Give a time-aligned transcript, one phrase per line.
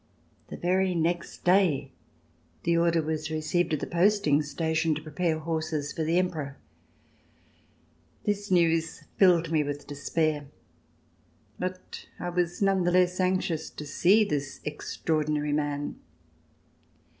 [0.47, 1.91] The very next day
[2.63, 6.57] the order was received at the posting station to prepare horses for the Emperor.
[8.23, 10.47] This news filled me with despair,
[11.59, 15.99] but I was none the less anxious to see this extraor dinary man.